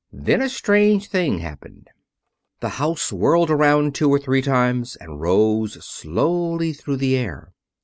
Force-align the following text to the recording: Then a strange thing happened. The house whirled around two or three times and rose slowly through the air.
Then 0.11 0.41
a 0.41 0.49
strange 0.49 1.09
thing 1.09 1.37
happened. 1.37 1.91
The 2.59 2.69
house 2.81 3.13
whirled 3.13 3.51
around 3.51 3.93
two 3.93 4.09
or 4.09 4.17
three 4.17 4.41
times 4.41 4.95
and 4.95 5.21
rose 5.21 5.73
slowly 5.85 6.73
through 6.73 6.97
the 6.97 7.15
air. 7.15 7.53